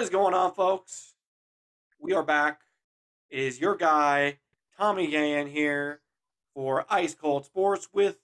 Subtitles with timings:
[0.00, 1.12] What is going on, folks?
[1.98, 2.60] We are back.
[3.28, 4.38] It is your guy,
[4.78, 6.00] Tommy Gahan, here
[6.54, 8.16] for Ice Cold Sports with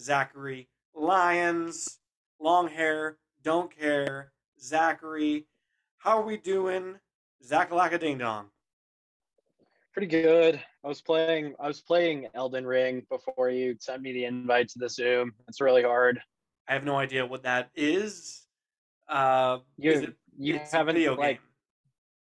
[0.00, 1.98] Zachary Lyons.
[2.40, 4.32] Long hair, don't care.
[4.58, 5.44] Zachary,
[5.98, 6.94] how are we doing?
[7.46, 8.46] Zachalaka Ding Dong.
[9.92, 10.58] Pretty good.
[10.82, 11.54] I was playing.
[11.60, 15.34] I was playing Elden Ring before you sent me the invite to the Zoom.
[15.46, 16.22] It's really hard.
[16.66, 18.46] I have no idea what that is.
[19.10, 21.38] Uh, You is it, you it's haven't like game.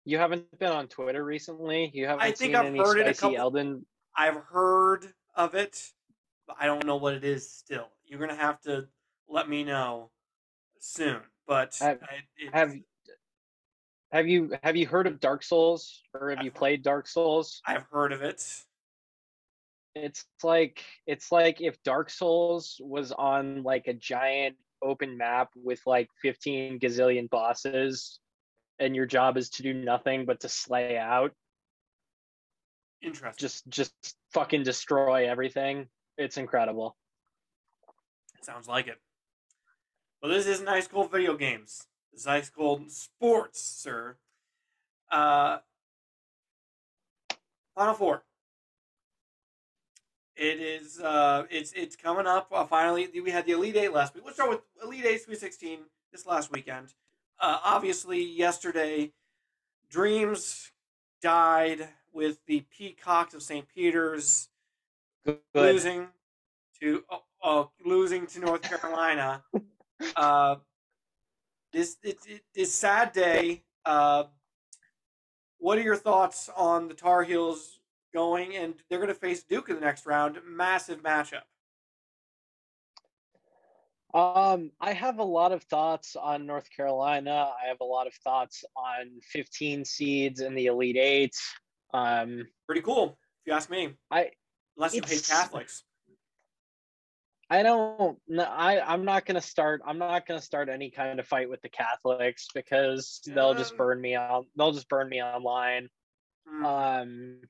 [0.06, 1.90] you haven't been on Twitter recently.
[1.94, 3.86] You haven't I think seen I've heard it a couple- Elden.
[4.16, 5.80] I've heard of it,
[6.48, 7.88] but I don't know what it is still.
[8.06, 8.88] You're gonna have to
[9.28, 10.12] let me know
[10.80, 11.22] soon.
[11.48, 12.74] But Have- I, Have
[14.12, 17.62] have you have you heard of Dark Souls or have you I've- played Dark Souls?
[17.66, 18.44] I've heard of it.
[19.96, 25.82] It's like it's like if Dark Souls was on like a giant open map with
[25.86, 28.20] like 15 gazillion bosses
[28.80, 31.32] and your job is to do nothing but to slay out
[33.02, 33.34] Interesting.
[33.38, 33.94] just just
[34.34, 35.88] fucking destroy everything.
[36.18, 36.96] It's incredible.
[38.42, 38.98] Sounds like it.
[40.22, 41.86] Well, this isn't ice cold video games.
[42.12, 44.16] This is ice cold sports, sir.
[45.12, 45.58] Uh,
[47.76, 48.24] Final Four.
[50.36, 51.00] It is.
[51.00, 52.48] Uh, it's it's coming up.
[52.52, 54.24] Uh, finally, we had the Elite Eight last week.
[54.26, 55.80] Let's start with Elite Eight Sweet Sixteen
[56.12, 56.94] this last weekend.
[57.40, 59.12] Uh, obviously, yesterday,
[59.90, 60.72] dreams
[61.22, 63.68] died with the Peacocks of St.
[63.68, 64.50] Peter's
[65.26, 65.40] Good.
[65.54, 66.08] losing
[66.80, 67.04] to
[67.44, 69.44] oh, losing to North Carolina.
[70.16, 70.56] uh,
[71.72, 73.64] this it, it, this sad day.
[73.86, 74.24] Uh,
[75.60, 77.80] what are your thoughts on the Tar Heels
[78.14, 78.56] going?
[78.56, 80.38] And they're going to face Duke in the next round.
[80.46, 81.42] Massive matchup.
[84.14, 87.50] Um, I have a lot of thoughts on North Carolina.
[87.64, 91.36] I have a lot of thoughts on 15 seeds in the Elite Eight.
[91.96, 93.96] Um, Pretty cool, if you ask me.
[94.12, 94.30] I
[94.78, 95.84] Unless you hate Catholics.
[97.50, 98.18] I don't.
[98.28, 99.82] No, I I'm not gonna start.
[99.86, 104.02] I'm not gonna start any kind of fight with the Catholics because they'll just burn
[104.02, 104.46] me on.
[104.58, 105.90] They'll just burn me online.
[106.48, 106.66] Hmm.
[106.66, 107.42] Um,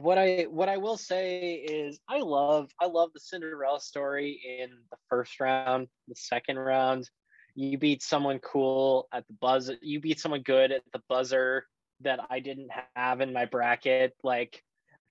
[0.00, 4.70] what I what I will say is I love I love the Cinderella story in
[4.90, 7.08] the first round, the second round.
[7.54, 9.76] You beat someone cool at the buzzer.
[9.82, 11.66] You beat someone good at the buzzer
[12.02, 14.14] that I didn't have in my bracket.
[14.22, 14.62] Like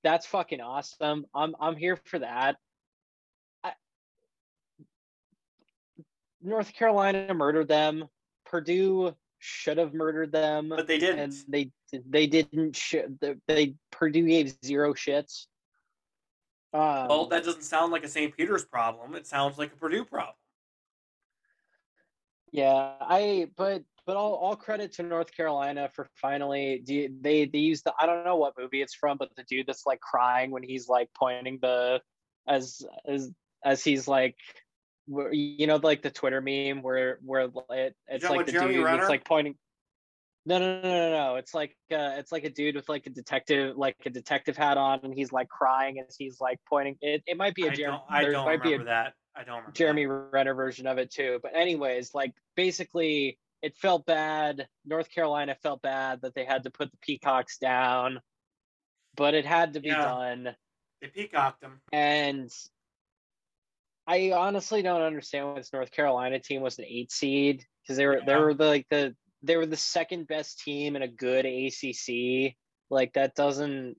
[0.03, 1.25] that's fucking awesome.
[1.35, 2.55] I'm I'm here for that.
[3.63, 3.73] I,
[6.41, 8.05] North Carolina murdered them.
[8.45, 11.19] Purdue should have murdered them but they didn't.
[11.19, 11.71] and they
[12.09, 15.47] they didn't sh- they, they Purdue gave zero shits.
[16.73, 18.35] Um, well, that doesn't sound like a St.
[18.35, 19.15] Peter's problem.
[19.15, 20.35] It sounds like a Purdue problem.
[22.51, 27.59] yeah, I but but all, all credit to North Carolina for finally do they they
[27.59, 30.51] use the I don't know what movie it's from, but the dude that's like crying
[30.51, 32.01] when he's like pointing the
[32.47, 33.31] as as
[33.65, 34.35] as he's like
[35.07, 38.99] you know like the Twitter meme where where it, it's like the Jeremy dude Renner?
[38.99, 39.55] it's like pointing
[40.47, 41.35] No, no, no, no, no.
[41.35, 44.77] It's like uh, it's like a dude with like a detective, like a detective hat
[44.77, 46.95] on, and he's like crying as he's like pointing.
[47.01, 47.97] It, it might be a I Jeremy.
[48.09, 49.13] don't, I don't might be remember a that.
[49.35, 50.29] I don't remember Jeremy that.
[50.31, 51.39] Renner version of it too.
[51.43, 54.69] But anyways, like basically, it felt bad.
[54.85, 58.21] North Carolina felt bad that they had to put the Peacocks down,
[59.17, 60.01] but it had to be Yeah.
[60.01, 60.55] done.
[61.01, 61.81] They peacocked him.
[61.91, 62.49] And
[64.07, 68.05] I honestly don't understand why this North Carolina team was an eight seed because they
[68.07, 71.45] were they were the, like the they were the second best team in a good
[71.45, 72.55] ACC.
[72.89, 73.97] Like that doesn't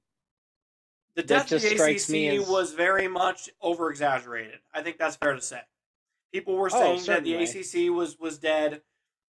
[1.14, 4.60] The death of the ACC as- was very much over exaggerated.
[4.72, 5.60] I think that's fair to say.
[6.32, 7.34] People were Oh, saying that the.
[7.36, 8.82] ACC was was dead.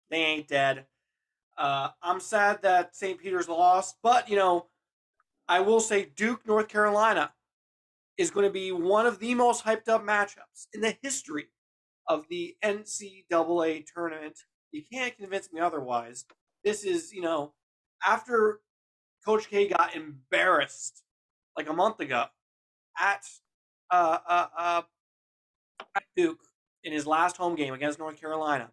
[0.10, 0.88] They ain't dead.
[1.58, 3.20] Uh, I'm sad that St.
[3.20, 4.68] Peter's lost, but you know,
[5.48, 7.34] I will say Duke, North Carolina,
[8.18, 11.48] is going to be one of the most hyped up matchups in the history
[12.08, 14.38] of the NCAA tournament.
[14.72, 16.26] You can't convince me otherwise.
[16.64, 17.54] This is, you know,
[18.08, 18.62] after
[19.26, 21.04] Coach K got embarrassed
[21.58, 22.26] like a month ago
[23.00, 23.24] at
[23.92, 24.82] uh, uh, uh,
[25.96, 26.40] at Duke
[26.84, 28.72] in his last home game against North Carolina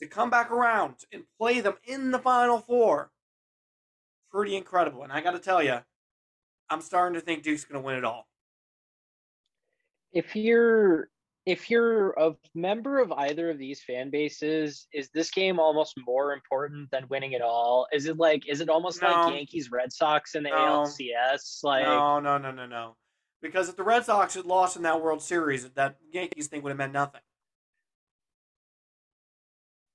[0.00, 3.10] to come back around and play them in the Final Four.
[4.32, 5.04] Pretty incredible.
[5.04, 5.78] And I got to tell you,
[6.70, 8.28] I'm starting to think Duke's going to win it all.
[10.12, 11.08] if you're
[11.46, 16.32] if you're a member of either of these fan bases, is this game almost more
[16.32, 17.86] important than winning it all?
[17.92, 19.08] Is it like is it almost No.
[19.08, 20.56] like Yankees Red Sox in the No.
[20.56, 21.62] ALCS?
[21.62, 22.96] Like no, no, no, no, no.
[23.42, 26.70] Because if the Red Sox had lost in that World Series, that Yankees thing would
[26.70, 27.20] have meant nothing.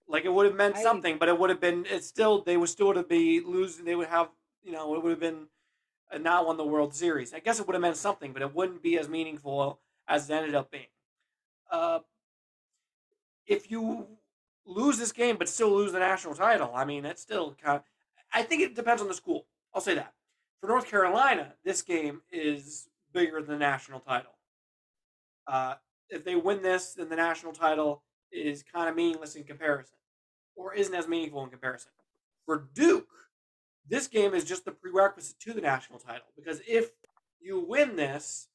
[0.08, 1.86] Like it would have meant I- something, but it would have been.
[1.90, 3.86] It's still they would still to be losing.
[3.86, 4.30] They would have
[4.64, 5.48] you know it would have been
[6.12, 7.34] uh, not won the World Series.
[7.34, 10.34] I guess it would have meant something, but it wouldn't be as meaningful as it
[10.34, 10.86] ended up being.
[11.72, 12.00] Uh,
[13.48, 14.08] if you
[14.66, 17.84] lose this game but still lose the national title, I mean, it's still kind of.
[18.34, 19.48] I think it depends on the school.
[19.74, 20.14] I'll say that.
[20.62, 24.32] For North Carolina, this game is bigger than the national title.
[25.48, 25.76] Uh,
[26.10, 29.98] if they win this, then the national title is kind of meaningless in comparison,
[30.56, 31.92] or isn't as meaningful in comparison.
[32.46, 33.08] For Duke,
[33.88, 36.92] this game is just the prerequisite to the national title because if
[37.42, 38.48] you win this,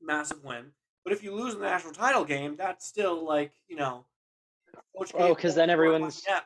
[0.00, 0.72] massive win.
[1.06, 4.04] But if you lose in the national title game, that's still like you know.
[5.14, 6.40] Oh, 'cause then everyone's- yeah.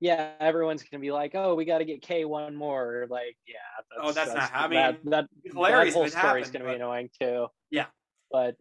[0.00, 3.54] yeah, everyone's gonna be like, "Oh, we got to get K one more." Like, yeah.
[3.78, 6.70] That's, Oh, that's not- I that, mean, that, hilarious That whole story's happened, gonna but-
[6.72, 7.48] be annoying too.
[7.70, 7.86] Yeah.
[8.30, 8.56] But,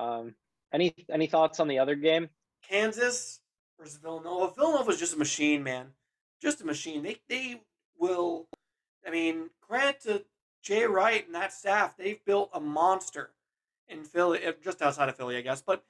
[0.00, 0.34] um,
[0.72, 2.28] any any thoughts on the other game?
[2.62, 3.40] Kansas
[3.78, 4.52] versus Villanova.
[4.56, 5.94] Villanova's just a machine, man.
[6.40, 7.04] Just a machine.
[7.04, 7.62] They they
[7.96, 8.48] will.
[9.06, 10.26] I mean, credit to
[10.62, 11.96] Jay Wright and that staff.
[11.96, 13.32] They've built a monster
[13.92, 15.62] in Philly, just outside of Philly, I guess.
[15.62, 15.84] But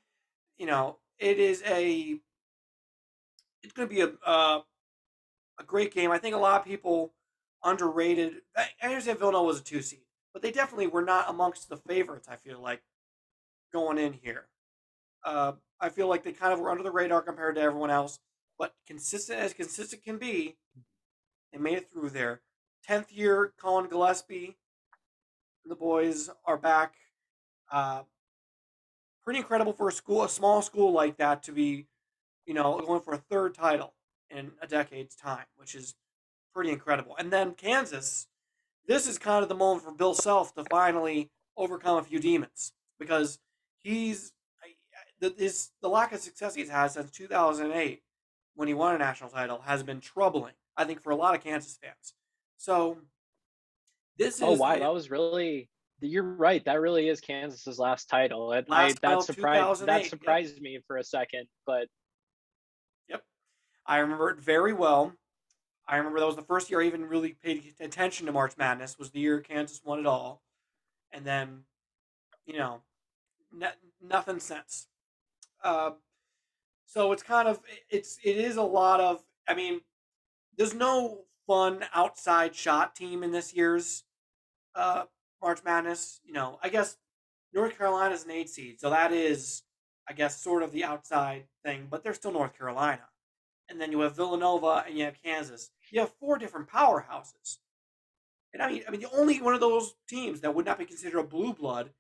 [0.58, 2.19] you know, it is a.
[3.62, 4.60] It's going to be a uh,
[5.58, 6.10] a great game.
[6.10, 7.14] I think a lot of people
[7.64, 8.43] underrated.
[8.56, 10.02] I understand Villanova was a two seed,
[10.32, 12.28] but they definitely were not amongst the favorites.
[12.31, 12.82] I feel like
[13.72, 14.46] going in here.
[15.25, 18.19] Uh, I feel like they kind of were under the radar compared to everyone else,
[18.58, 20.56] but consistent as consistent can be,
[21.52, 22.43] they made it through there.
[22.84, 24.56] Tenth year, Collin Gillespie,
[25.64, 26.94] the boys are back.
[27.72, 28.02] Uh,
[29.24, 31.86] pretty incredible for a school, a small school like that, to be,
[32.46, 33.94] you know, going for a third title
[34.30, 35.94] in a decade's time, which is
[36.54, 37.16] pretty incredible.
[37.19, 38.28] And then Kansas,
[38.86, 42.72] this is kind of the moment for Bill Self to finally overcome a few demons
[42.98, 43.38] because
[43.82, 44.32] he's
[45.22, 48.02] the, his the lack of success he's had since 2008
[48.54, 50.54] when he won a national title has been troubling.
[50.76, 52.14] I think for a lot of Kansas fans.
[52.58, 52.98] So
[54.18, 55.70] this is Oh wow, that was really.
[56.02, 56.64] You're right.
[56.64, 58.52] That really is Kansas's last title.
[58.52, 60.10] It, I, that surprised 2008, that yep.
[60.10, 61.87] surprised me for a second, but
[63.08, 63.22] yep,
[63.87, 65.12] I remember it very well.
[65.87, 68.99] I remember that was the first year I even really paid attention to March Madness.
[68.99, 70.43] Was the year Kansas won it all,
[71.12, 71.64] and then,
[72.46, 72.82] you know,
[73.54, 74.88] n- nothing since.
[75.62, 75.90] Uh,
[76.87, 77.60] so it's kind of
[77.90, 79.22] it's it is a lot of.
[79.49, 79.81] I mean,
[80.56, 84.04] there's no fun outside shot team in this year's
[84.75, 85.04] uh,
[85.42, 86.20] March Madness.
[86.24, 86.96] You know, I guess
[87.52, 89.62] North Carolina is an eight seed, so that is,
[90.08, 91.88] I guess, sort of the outside thing.
[91.90, 93.02] But they're still North Carolina
[93.72, 95.70] and then you have Villanova and you have Kansas.
[95.90, 97.58] You have four different powerhouses.
[98.52, 100.84] And I mean, I mean, the only one of those teams that would not be
[100.84, 101.90] considered a blue blood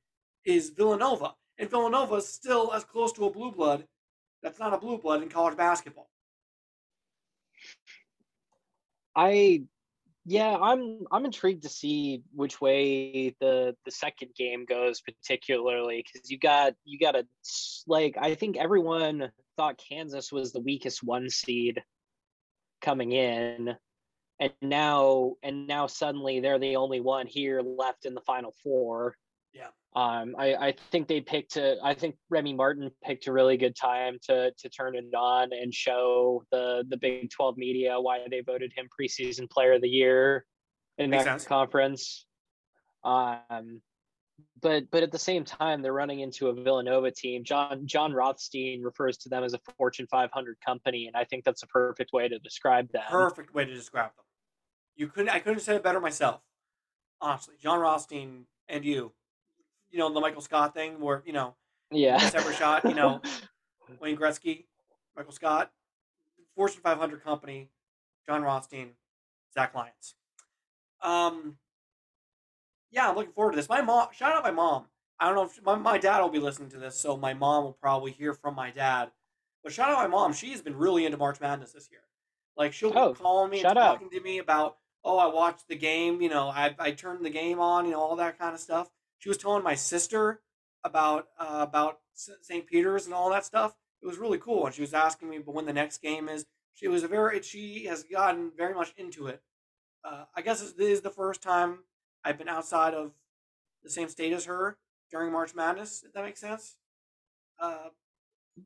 [0.44, 3.86] is Villanova, and Villanova is still as close to a blue blood.
[4.42, 6.10] That's not a blue blood in college basketball.
[9.16, 9.62] I
[10.24, 16.30] yeah, I'm I'm intrigued to see which way the the second game goes, particularly because
[16.30, 17.26] you got you got a
[17.88, 21.82] like I think everyone thought Kansas was the weakest one seed
[22.80, 23.74] coming in,
[24.38, 29.16] and now and now suddenly they're the only one here left in the final four.
[29.52, 29.68] Yeah.
[29.94, 33.76] Um, I, I think they picked a, I think Remy Martin picked a really good
[33.76, 38.40] time to to turn it on and show the the Big 12 media why they
[38.40, 40.46] voted him preseason player of the year
[40.98, 41.44] in Makes that sense.
[41.44, 42.26] conference.
[43.04, 43.82] Um,
[44.62, 47.44] but but at the same time, they're running into a Villanova team.
[47.44, 51.62] John Jon Rothstein refers to them as a Fortune 500 company, and I think that's
[51.62, 53.02] a perfect way to describe them.
[53.10, 54.24] Perfect way to describe them.
[54.96, 55.30] You couldn't.
[55.30, 56.40] I couldn't have said it better myself.
[57.20, 59.12] Honestly, Jon Rothstein and you.
[59.92, 61.54] You know the Michael Scott thing, where you know
[61.90, 62.18] Yeah.
[62.34, 63.20] Ever shot, you know.
[64.00, 64.64] Wayne Gretzky,
[65.16, 65.70] Michael Scott,
[66.56, 67.68] Fortune 500 company,
[68.26, 68.92] Jon Rothstein,
[69.54, 70.14] Zach Lyons.
[71.02, 71.56] Um,
[72.90, 73.68] yeah, I'm looking forward to this.
[73.68, 74.86] My mom, shout out my mom.
[75.20, 77.64] I don't know if my, my dad will be listening to this, so my mom
[77.64, 79.10] will probably hear from my dad.
[79.62, 80.32] But shout out my mom.
[80.32, 82.00] She's been really into March Madness this year.
[82.56, 83.94] Like she'll be Oh, calling me and shout out.
[83.94, 86.20] talking to me about, oh, I watched the game.
[86.22, 87.84] You know, I I turned the game on.
[87.84, 88.88] You know, all that kind of stuff.
[89.22, 90.40] She was telling my sister
[90.82, 92.66] about uh, about St.
[92.66, 93.76] Peter's and all that stuff.
[94.02, 96.44] It was really cool, and she was asking me when the next game is.
[96.74, 99.40] She was a very she has gotten very much into it.
[100.04, 101.84] Uh, I guess this is the first time
[102.24, 103.12] I've been outside of
[103.84, 104.76] the same state as her
[105.12, 106.02] during March Madness.
[106.04, 106.78] If that makes sense.
[107.60, 107.90] Uh,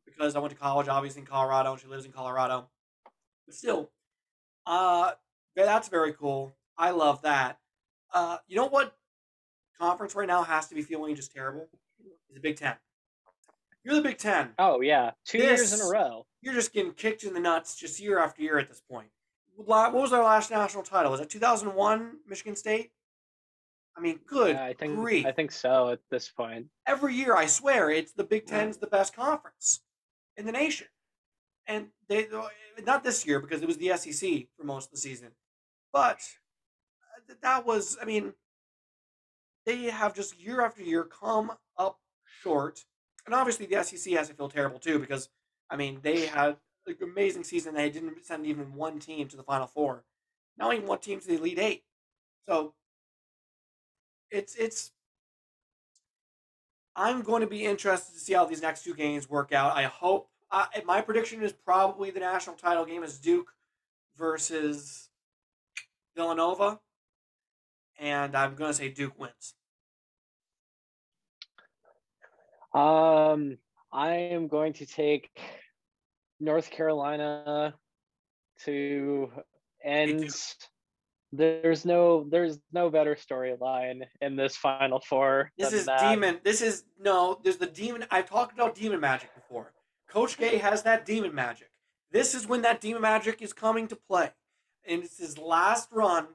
[0.07, 2.71] because I went to college, obviously in Colorado, and she lives in Colorado.
[3.45, 3.91] But still,
[4.65, 5.13] uh,
[5.55, 6.57] that's very cool.
[6.79, 7.59] I love that.
[8.15, 8.97] Uh, you know what
[9.78, 11.68] conference right now has to be feeling just terrible?
[12.28, 12.75] Is the Big Ten.
[13.85, 14.50] You're the Big Ten.
[14.59, 16.26] Oh yeah, two years in a row.
[16.42, 19.09] You're just getting kicked in the nuts just year after year at this point.
[19.56, 21.12] What was our last national title?
[21.12, 22.90] Was it 2001 Michigan State?
[23.97, 25.25] I mean, good Yeah, I think grief.
[25.25, 26.66] I think so at this point.
[26.87, 29.80] every year I swear it's the Big Ten's the best conference
[30.37, 30.88] in the nation,
[31.66, 32.28] and they
[32.85, 35.30] not this year because it was the SEC for most of the season,
[35.92, 36.18] but
[37.30, 38.35] uh, that was I mean
[39.66, 41.99] they have just year after year come up
[42.42, 42.85] short,
[43.26, 45.28] and obviously the SEC has to feel terrible too because
[45.68, 46.56] I mean they had
[46.87, 50.04] an amazing season they didn't send even one team to the Final Four,
[50.56, 51.85] not even one team to the Elite Eight,
[52.49, 52.75] so
[54.30, 54.92] it's it's
[56.94, 59.76] I'm going to be interested to see how these next two games work out.
[59.76, 60.30] I hope.
[60.50, 63.52] Uh, my prediction is probably the national title game is Duke
[64.16, 65.11] versus
[66.14, 66.80] Villanova,
[67.99, 69.55] and I'm going to say Duke wins.
[72.75, 73.59] Um,
[73.93, 75.31] I am going to take
[76.41, 77.75] North Carolina
[78.65, 79.31] to
[79.83, 80.31] end.
[81.33, 85.50] There's no there's no better storyline in this Final Four.
[85.59, 86.00] This is that.
[86.00, 86.41] demon.
[86.45, 87.41] This is no.
[87.43, 88.05] There's the demon.
[88.11, 89.73] I've talked about demon magic before.
[90.09, 91.71] Coach K has that demon magic.
[92.12, 94.31] This is when that demon magic is coming to play,
[94.87, 96.29] and it's his last run,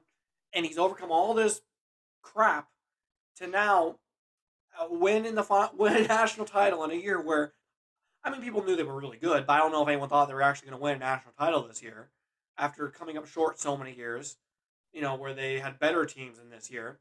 [0.54, 1.62] and he's overcome all this
[2.22, 2.68] crap
[3.36, 3.96] to now
[4.78, 7.52] uh, win in the win a national title in a year where,
[8.24, 10.28] I mean, people knew they were really good, but I don't know if anyone thought
[10.28, 12.10] they were actually going to win a national title this year
[12.58, 14.36] after coming up short so many years.
[14.92, 17.00] You know, where they had better teams in this year.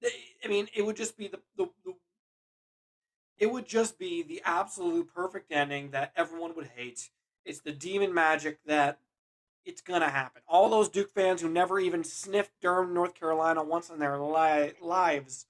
[0.00, 1.94] They- I mean, it would just be the, the, the
[3.38, 7.10] it would just be the absolute perfect ending that everyone would hate.
[7.44, 8.98] It's the demon magic that
[9.64, 10.42] it's gonna happen.
[10.48, 14.72] All those Duke fans who never even sniffed Durham, North Carolina once in their li-
[14.80, 15.46] lives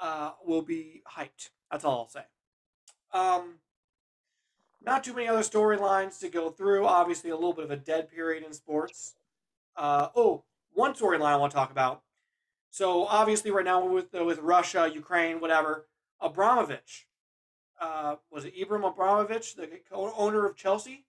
[0.00, 1.50] uh, will be hyped.
[1.70, 2.24] That's all I'll say.
[3.12, 3.54] Um,
[4.84, 6.86] not too many other storylines to go through.
[6.86, 9.14] Obviously, a little bit of a dead period in sports.
[9.76, 12.02] Uh, oh, one storyline I want to talk about.
[12.70, 15.86] So obviously, right now with with Russia, Ukraine, whatever,
[16.20, 17.06] Abramovich,
[17.80, 21.04] uh, was it Ibram Abramovich, the owner of Chelsea?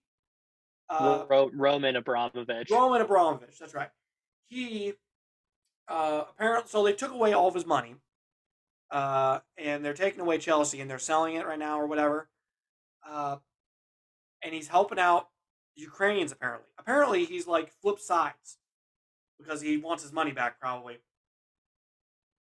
[0.88, 2.70] Uh, Ro- Roman Abramovich.
[2.70, 3.90] Roman Abramovich, that's right.
[4.48, 4.94] He
[5.88, 7.96] uh, apparently so they took away all of his money,
[8.90, 12.28] uh, and they're taking away Chelsea and they're selling it right now or whatever.
[13.08, 13.36] Uh,
[14.42, 15.28] and he's helping out
[15.74, 16.68] Ukrainians apparently.
[16.78, 18.58] Apparently he's like flip sides
[19.38, 20.98] because he wants his money back probably.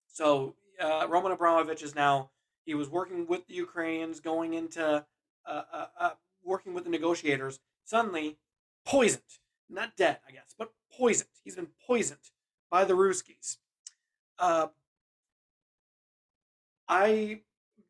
[0.08, 2.30] So uh, Roman Abramovich is now
[2.66, 5.06] he was working with the Ukrainians going into
[5.46, 6.10] uh, uh, uh,
[6.44, 7.60] working with the negotiators.
[7.88, 8.38] Suddenly
[8.86, 9.24] poisoned,
[9.70, 11.30] not dead, I guess, but poisoned.
[11.42, 12.20] He's been poisoned
[12.70, 13.60] by the Ruskies.
[14.38, 14.68] Uh,
[16.90, 17.40] I,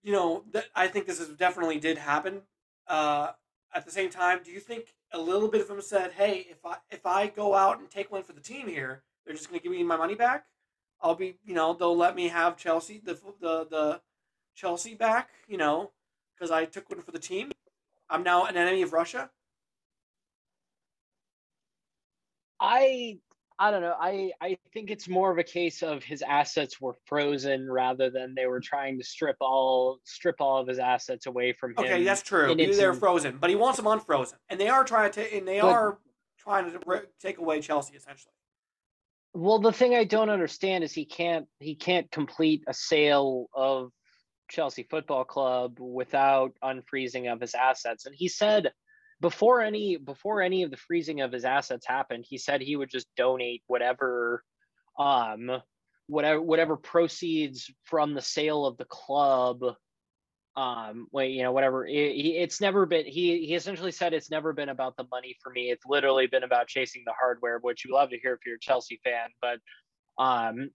[0.04, 2.44] you know, th- I think this is definitely did happen.
[2.88, 3.32] Uh,
[3.74, 6.64] at the same time, do you think a little bit of them said, "Hey, if
[6.64, 9.60] I if I go out and take one for the team here, they're just going
[9.60, 10.46] to give me my money back.
[11.02, 14.02] I'll be, you know, they'll let me have Chelsea the the the
[14.54, 15.92] Chelsea back, you know,
[16.36, 17.52] because I took one for the team.
[18.12, 19.32] I'm now an enemy of Russia."
[22.60, 23.20] I
[23.60, 23.96] I don't know.
[24.00, 28.36] I I think it's more of a case of his assets were frozen rather than
[28.36, 31.80] they were trying to strip all strip all of his assets away from him.
[31.80, 32.54] Okay, that's true.
[32.56, 35.60] Maybe they're frozen, but he wants them unfrozen, and they are trying to, and they
[35.60, 36.00] But- are
[36.38, 38.32] trying to re- take away Chelsea essentially.
[39.34, 43.92] Well, the thing I don't understand is he can't he can't complete a sale of
[44.50, 48.06] Chelsea Football Club without unfreezing of his assets.
[48.06, 48.72] And he said
[49.20, 52.90] before any before any of the freezing of his assets happened, he said he would
[52.90, 54.44] just donate whatever
[55.00, 55.52] um
[56.08, 59.62] whatever whatever proceeds from the sale of the club
[60.56, 61.86] um wait you know whatever.
[61.86, 65.52] It, it's never been he he essentially said it's never been about the money for
[65.52, 65.70] me.
[65.72, 68.60] It's literally been about chasing the hardware which you love to hear if you're a
[68.60, 69.60] chelsea fan but
[70.24, 70.70] um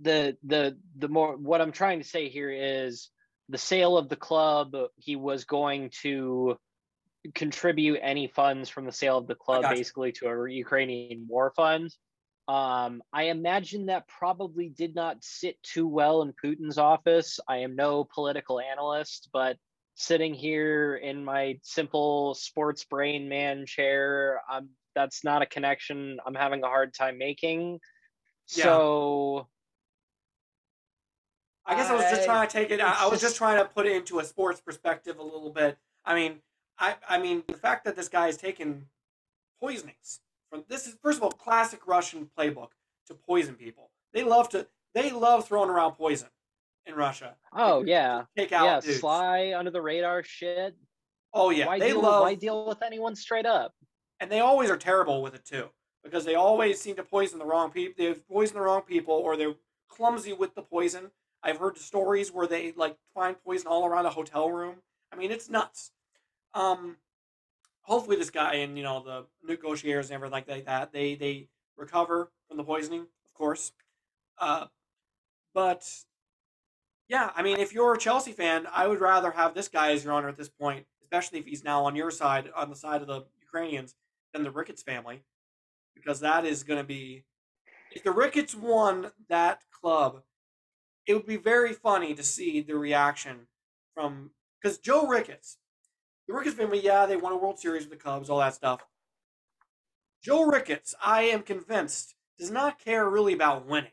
[0.00, 3.10] the the the more what i'm trying to say here is
[3.48, 6.56] the sale of the club he was going to
[7.34, 11.94] contribute any funds from the sale of the club basically to a ukrainian war fund
[12.48, 17.40] um, I imagine that probably did not sit too well in Putin's office.
[17.48, 19.56] I am no political analyst, but
[19.96, 26.34] sitting here in my simple sports brain man chair, um, that's not a connection I'm
[26.34, 27.80] having a hard time making.
[28.54, 28.64] Yeah.
[28.64, 29.48] So
[31.66, 32.80] I guess I was just trying to take it.
[32.80, 35.76] I, I was just trying to put it into a sports perspective a little bit.
[36.04, 36.38] I mean,
[36.78, 38.86] I I mean the fact that this guy is taking
[39.60, 42.70] poisonings from this is first of all classic Russian playbook
[43.06, 43.90] to poison people.
[44.12, 46.28] They love to they love throwing around poison,
[46.86, 47.34] in Russia.
[47.52, 49.00] Oh yeah, Take out yeah, dudes.
[49.00, 50.74] sly under the radar shit.
[51.34, 52.00] Oh yeah, why they deal?
[52.02, 53.74] love Why deal with anyone straight up?
[54.20, 55.68] and they always are terrible with it too
[56.02, 59.36] because they always seem to poison the wrong people they poison the wrong people or
[59.36, 59.54] they're
[59.90, 61.10] clumsy with the poison
[61.42, 64.76] i've heard stories where they like find poison all around a hotel room
[65.12, 65.90] i mean it's nuts
[66.56, 66.96] um
[67.82, 72.32] hopefully this guy and you know the negotiators and everything like that they they recover
[72.48, 73.72] from the poisoning of course.
[74.38, 74.66] Uh
[75.54, 75.88] but
[77.08, 80.04] yeah i mean if you're a chelsea fan i would rather have this guy as
[80.04, 83.00] your honor at this point especially if he's now on your side on the side
[83.00, 83.94] of the ukrainians
[84.32, 85.22] than the Ricketts family
[85.94, 87.24] because that is going to be
[87.92, 90.22] if the Ricketts won that club,
[91.06, 93.46] it would be very funny to see the reaction
[93.94, 95.56] from because Joe Ricketts,
[96.26, 98.84] the Ricketts family, yeah, they won a World Series with the Cubs, all that stuff.
[100.22, 103.92] Joe Ricketts, I am convinced, does not care really about winning.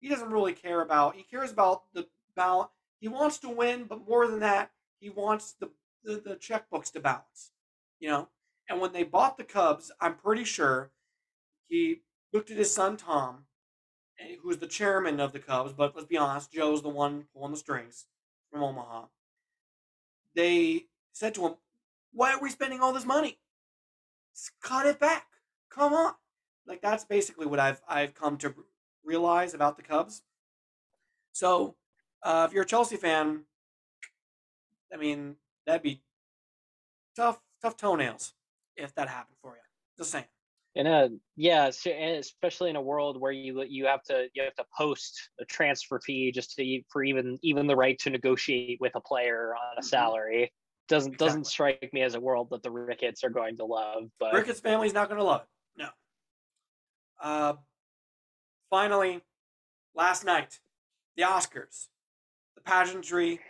[0.00, 1.14] He doesn't really care about.
[1.14, 2.70] He cares about the balance.
[2.98, 5.70] He wants to win, but more than that, he wants the
[6.04, 7.52] the, the checkbooks to balance.
[8.00, 8.28] You know,
[8.68, 10.90] and when they bought the Cubs, I'm pretty sure
[11.68, 12.02] he
[12.32, 13.44] looked at his son Tom,
[14.42, 17.56] who's the chairman of the Cubs, but let's be honest, Joe's the one pulling the
[17.56, 18.06] strings
[18.50, 19.06] from Omaha.
[20.34, 21.54] They said to him,
[22.12, 23.38] Why are we spending all this money?
[24.62, 25.26] Cut it back.
[25.70, 26.14] Come on.
[26.66, 28.54] Like that's basically what I've I've come to
[29.04, 30.22] realize about the Cubs.
[31.32, 31.76] So
[32.22, 33.44] uh, if you're a Chelsea fan,
[34.92, 36.02] I mean, that'd be
[37.16, 38.34] tough, tough toenails
[38.76, 39.62] if that happened for you.
[39.98, 40.26] Just saying.
[40.74, 44.54] In a yeah, so, especially in a world where you you have to you have
[44.54, 48.94] to post a transfer fee just to for even even the right to negotiate with
[48.94, 49.84] a player on a Mhm.
[49.84, 50.52] salary
[50.88, 54.04] doesn't doesn't strike me as a world that the Ricketts are going to love.
[54.18, 55.82] But Ricketts family's not going to love it.
[55.82, 55.88] No.
[57.20, 57.54] Uh,
[58.70, 59.22] finally,
[59.94, 60.58] last night,
[61.16, 61.88] the Oscars,
[62.54, 63.40] the pageantry,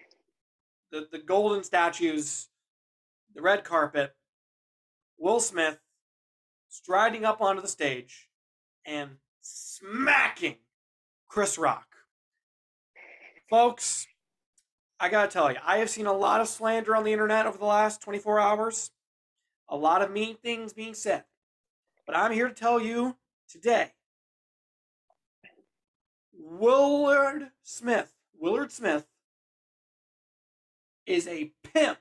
[0.90, 2.48] the, the golden statues,
[3.34, 4.14] the red carpet,
[5.18, 5.78] Will Smith
[6.68, 8.28] striding up onto the stage
[8.84, 10.56] and smacking
[11.28, 11.86] Chris Rock.
[13.48, 14.06] Folks,
[15.02, 17.44] I got to tell you, I have seen a lot of slander on the internet
[17.44, 18.92] over the last 24 hours
[19.68, 21.24] a lot of mean things being said.
[22.06, 23.16] But I'm here to tell you
[23.48, 23.92] today
[26.32, 29.06] Willard Smith, Willard Smith
[31.06, 31.98] is a pimp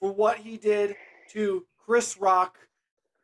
[0.00, 0.96] for what he did
[1.32, 2.56] to Chris Rock.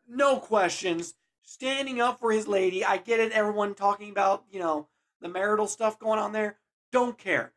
[0.09, 1.15] No questions.
[1.43, 2.85] Standing up for his lady.
[2.85, 3.33] I get it.
[3.33, 4.89] Everyone talking about, you know,
[5.21, 6.59] the marital stuff going on there.
[6.93, 7.53] Don't care.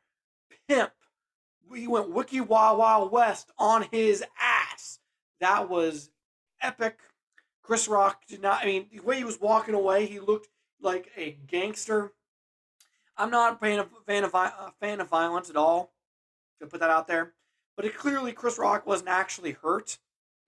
[0.68, 0.92] Pimp.
[1.74, 5.00] He went wiki wild wild west on his ass.
[5.40, 6.12] That was
[6.62, 7.00] epic.
[7.62, 8.64] Chris Rock did not.
[8.64, 10.50] I mean, the way he was walking away, he looked
[10.82, 12.14] like a gangster.
[13.18, 15.94] I'm not a fan of fan of a fan of violence at all.
[16.60, 17.34] To put that out there,
[17.78, 19.98] but it clearly Chris Rock wasn't actually hurt.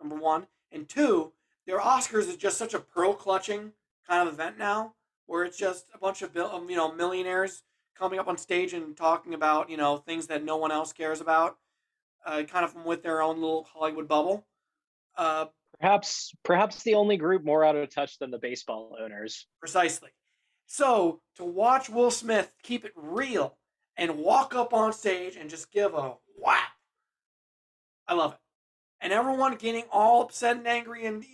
[0.02, 1.32] Number one, and two,
[1.66, 3.72] their Oscars is just such a pearl clutching
[4.06, 7.64] kind of event now, where it's just a bunch of um, you know millionaires
[7.98, 11.22] coming up on stage and talking about you know things that no one else cares
[11.22, 11.58] about,
[12.26, 14.46] uh, kind of from with their own little Hollywood bubble.
[15.18, 15.46] Uh,
[15.80, 19.48] perhaps perhaps the only group more out of touch than the baseball owners.
[19.60, 20.10] Precisely.
[20.68, 23.58] So to watch Will Smith keep it real
[23.98, 26.72] and walk up on stage and just give a whap,
[28.08, 28.40] I love it.
[29.02, 31.26] And everyone getting all upset and angry and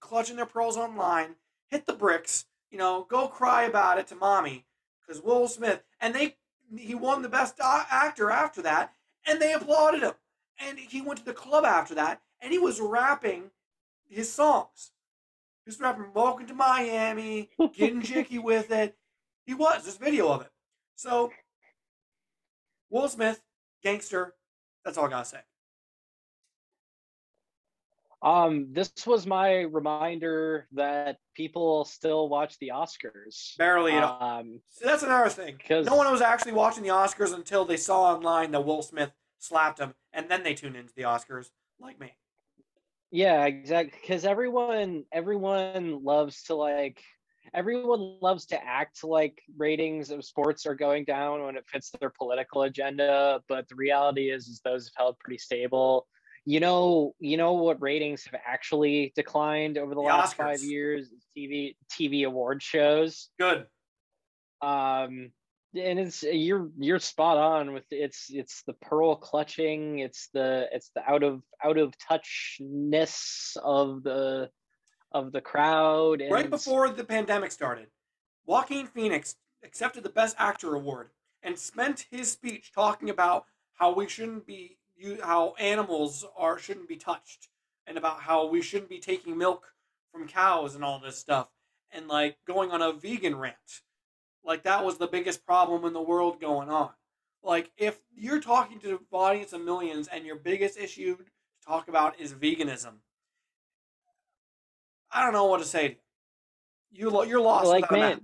[0.00, 1.36] clutching their pearls online,
[1.68, 4.66] hit the bricks, you know, go cry about it to mommy
[5.06, 6.36] because Will Smith and they
[6.76, 8.92] he won the best actor after that,
[9.26, 10.14] and they applauded him.
[10.58, 13.50] And he went to the club after that, and he was rapping
[14.08, 14.92] his songs.
[15.64, 18.96] He was rapping "Welcome to Miami," getting jiggy with it.
[19.46, 19.82] He was.
[19.82, 20.50] There's video of it.
[20.96, 21.32] So,
[22.90, 23.42] Will Smith,
[23.82, 24.34] gangster.
[24.84, 25.40] That's all I gotta say.
[28.24, 33.56] Um, this was my reminder that people still watch the Oscars.
[33.58, 34.22] Barely at all.
[34.40, 35.58] Um, So that's another thing.
[35.68, 39.78] No one was actually watching the Oscars until they saw online that Will Smith slapped
[39.78, 42.12] him, and then they tuned into the Oscars, like me.
[43.10, 43.98] yeah, exactly.
[44.00, 47.02] Because everyone, everyone loves to like,
[47.52, 52.10] everyone loves to act like ratings of sports are going down when it fits their
[52.18, 53.42] political agenda.
[53.48, 56.06] But the reality is, is those have held pretty stable.
[56.46, 61.08] You know, you know what ratings have actually declined over the, The last five years?
[61.36, 63.30] TV TV award shows.
[63.38, 63.66] Good.
[64.60, 65.32] um
[65.76, 70.90] and it's you're you're spot on with it's it's the pearl clutching it's the it's
[70.94, 74.48] the out of out of touchness of the
[75.10, 77.86] of the crowd and Right before the pandemic started,
[78.46, 81.10] Joaquin Phoenix accepted the Best Actor award,
[81.42, 86.88] and spent his speech talking about how we shouldn't be you how animals are shouldn't
[86.88, 87.48] be touched
[87.86, 89.72] and about how we shouldn't be taking milk
[90.12, 91.48] from cows and all this stuff
[91.92, 93.82] and like going on a vegan rant.
[94.44, 96.90] Like that was the biggest problem in the world going on.
[97.42, 101.24] Like if you're talking to an audience of millions and your biggest issue to
[101.66, 102.94] talk about is veganism,
[105.10, 107.10] I don't know what to say to you.
[107.10, 107.66] You you're lost.
[107.66, 108.20] like man that.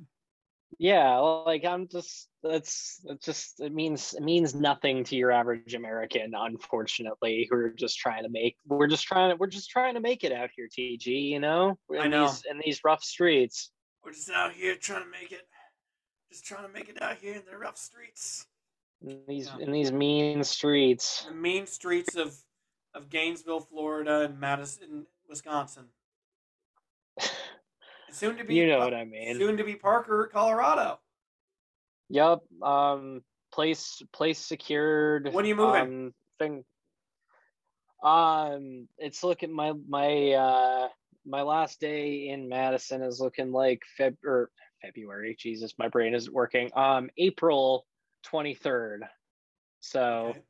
[0.79, 5.75] Yeah like i'm just that's it just it means it means nothing to your average
[5.75, 9.95] american unfortunately who are just trying to make we're just trying to we're just trying
[9.95, 12.27] to make it out here tg you know We're I in know.
[12.29, 13.71] these in these rough streets
[14.05, 15.43] We're just out here trying to make it.
[16.31, 18.47] Just trying to make it out here in the rough streets,
[19.05, 19.65] in these Yeah.
[19.65, 22.35] in these mean streets the mean streets of
[22.95, 25.87] of Gainesville, Florida, and Madison, Wisconsin.
[28.13, 30.99] Soon to be, you know what i mean soon to be Parker, Colorado.
[32.11, 32.41] Yep.
[32.63, 35.29] Um, place place secured.
[35.33, 35.83] When are you moving?
[35.83, 36.65] Um, thing.
[38.03, 40.89] Um, it's looking my my uh
[41.27, 44.51] my last day in Madison is looking like Feb or
[44.83, 45.37] February.
[45.39, 46.71] Jesus, my brain isn't working.
[46.75, 47.87] Um, April
[48.25, 49.05] twenty third.
[49.81, 50.43] So Okay.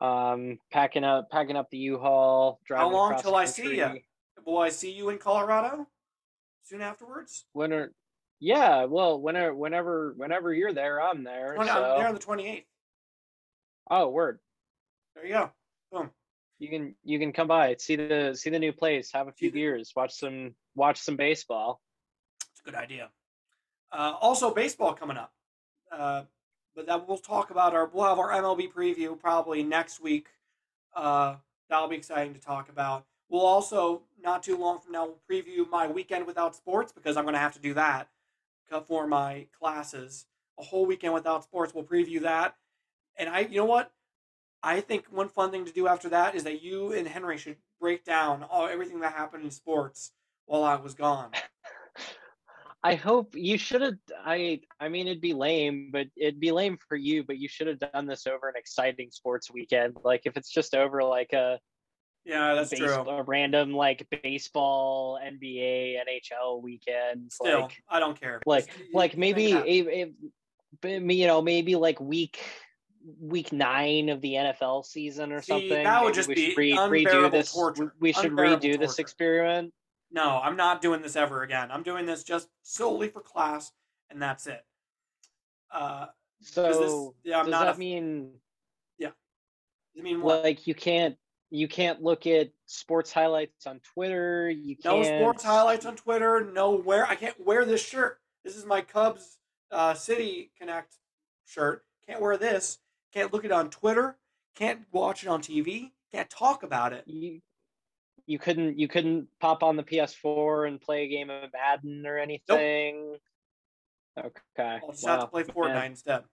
[0.00, 2.60] um, packing up packing up the U-Haul.
[2.66, 4.00] Driving long across till I see you?
[4.44, 5.86] Will I see you in Colorado
[6.68, 7.44] soon afterwards?
[7.52, 7.92] When are
[8.40, 11.54] yeah, well, whenever whenever whenever you're there, I'm there.
[11.54, 11.76] Twenty- so.
[11.76, 12.66] I'm there on the twenty eighth.
[13.90, 14.38] Oh, word.
[15.14, 15.50] There you go.
[15.90, 16.10] Boom.
[16.58, 19.50] You can you can come by, see the see the new place, have a few
[19.50, 21.80] beers, watch some watch some baseball.
[22.52, 23.10] It's a good idea.
[23.90, 25.32] Uh, also, baseball coming up.
[25.90, 26.22] Uh,
[26.76, 30.28] but that we'll talk about our we'll have our MLB preview probably next week.
[30.94, 31.36] Uh,
[31.70, 33.04] that'll be exciting to talk about.
[33.28, 37.24] We'll also not too long from now we'll preview my weekend without sports because I'm
[37.24, 38.08] going to have to do that
[38.86, 40.26] for my classes.
[40.58, 41.72] A whole weekend without sports.
[41.74, 42.54] We'll preview that.
[43.16, 43.92] And I, you know what?
[44.62, 47.56] I think one fun thing to do after that is that you and Henry should
[47.80, 50.12] break down all everything that happened in sports
[50.46, 51.30] while I was gone.
[52.82, 56.78] I hope you should have I I mean it'd be lame, but it'd be lame
[56.88, 59.96] for you, but you should have done this over an exciting sports weekend.
[60.04, 61.58] Like if it's just over like a
[62.24, 62.92] Yeah, that's base- true.
[62.92, 67.32] a random like baseball, NBA, NHL weekend.
[67.32, 68.40] Still, like I don't care.
[68.46, 70.14] like like maybe make it
[70.84, 72.38] a, a, you know maybe like week
[73.20, 75.84] week nine of the NFL season or See, something.
[75.84, 77.52] that would Maybe just we should should be re- redo unbearable this.
[77.52, 77.94] torture.
[78.00, 79.72] We should Unbearable redo this experiment.
[80.10, 81.70] no, I'm not doing this ever again.
[81.70, 83.72] I'm doing this just solely for class,
[84.10, 84.60] and that's it.
[85.72, 86.06] Uh,
[86.42, 87.64] So this, yeah, I'm does not.
[87.64, 88.32] that a, mean
[89.98, 90.44] I mean, what?
[90.44, 91.16] like you can't
[91.50, 94.50] you can't look at sports highlights on Twitter?
[94.50, 96.50] You no can't sports highlights on Twitter.
[96.52, 97.06] No wear.
[97.06, 98.18] I can't wear this shirt.
[98.44, 99.38] This is my Cubs
[99.70, 100.94] uh, City Connect
[101.46, 101.84] shirt.
[102.06, 102.78] Can't wear this.
[103.12, 104.16] Can't look it on Twitter.
[104.54, 105.92] Can't watch it on TV.
[106.12, 107.04] Can't talk about it.
[107.06, 107.40] You
[108.26, 112.18] you couldn't you couldn't pop on the PS4 and play a game of Madden or
[112.18, 113.16] anything.
[114.18, 114.80] Okay.
[114.82, 115.54] I'll just have to wow, play man.
[115.54, 116.24] Fortnite instead.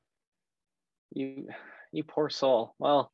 [1.13, 1.47] You
[1.91, 2.75] you poor soul.
[2.79, 3.11] Well,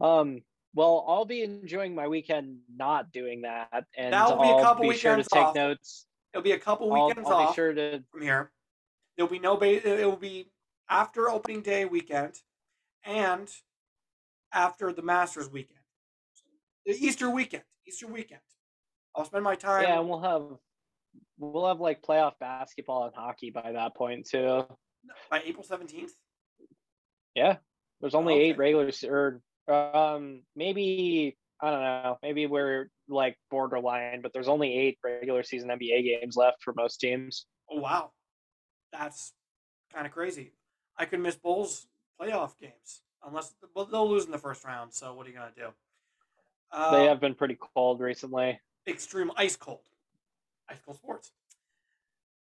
[0.00, 0.40] um,
[0.74, 4.88] well, I'll be enjoying my weekend not doing that, and That'll be a I'll couple
[4.88, 5.54] be sure to take off.
[5.54, 6.06] notes.
[6.32, 7.50] It'll be a couple I'll, weekends I'll off.
[7.52, 8.02] be sure to.
[8.10, 8.52] from here.
[9.16, 10.50] There'll be no ba- it will be
[10.88, 12.34] after opening day weekend
[13.04, 13.48] and
[14.52, 15.78] after the Masters weekend.
[16.86, 17.64] The Easter weekend.
[17.86, 18.40] Easter weekend.
[19.14, 20.42] I'll spend my time Yeah, and we'll have
[21.38, 24.64] we'll have like playoff basketball and hockey by that point too.
[25.30, 26.10] by April 17th.
[27.34, 27.56] Yeah,
[28.00, 28.44] there's only oh, Okay.
[28.50, 34.76] eight regular or um maybe I don't know maybe we're like borderline, but there's only
[34.76, 37.46] eight regular season NBA games left for most teams.
[37.70, 38.12] Oh wow.
[38.92, 39.32] That's
[39.92, 40.52] kind of crazy.
[40.96, 41.86] I could miss Bulls
[42.20, 45.52] playoff games unless well, they'll lose in the first round, so what are you going
[45.52, 45.68] to do?
[46.72, 48.60] Uh, they have been pretty cold recently.
[48.86, 49.80] extreme ice cold.
[50.68, 51.32] Ice cold sports.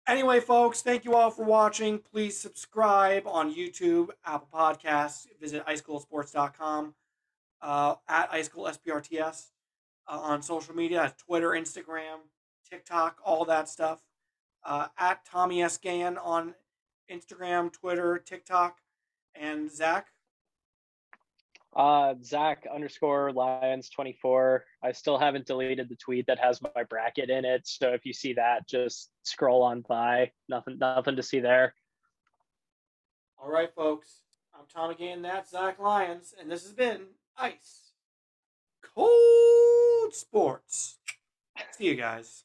[0.07, 1.99] Anyway, folks, thank you all for watching.
[1.99, 6.95] Please subscribe on YouTube, Apple Podcasts, visit icecoldsports.com,
[7.65, 9.47] uh, at icecoldSPRTS,
[10.07, 12.19] uh, on social media, Twitter, Instagram,
[12.71, 14.03] TikTok, all that stuff.
[14.65, 15.79] Uh, at Tommy S.
[15.79, 16.55] Gahan on
[17.11, 18.77] Instagram, Twitter, TikTok,
[19.35, 20.07] and Zach.
[21.77, 24.65] Uh, Zach underscore Lyons twenty four.
[24.83, 27.67] I still haven't deleted the tweet that has my bracket in it.
[27.67, 30.31] So if you see that, just scroll on by.
[30.49, 31.75] Nothing, nothing to see there.
[33.39, 34.21] All right, folks.
[34.55, 35.21] I'm Tommy Gahan.
[35.23, 37.07] that's Zach Lyons, and this has been
[37.39, 37.93] Ice
[38.95, 40.99] Cold Sports.
[41.73, 42.45] See you guys.